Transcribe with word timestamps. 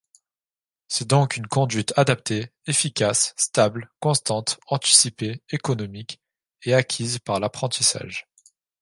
C’est 0.87 1.07
donc 1.07 1.37
une 1.37 1.45
conduite 1.45 1.93
adaptée, 1.95 2.51
efficace, 2.65 3.35
stable, 3.37 3.91
constante, 3.99 4.59
anticipée, 4.65 5.43
économique… 5.51 6.19
et 6.63 6.73
acquise 6.73 7.19
par 7.19 7.39
l’apprentissage. 7.39 8.27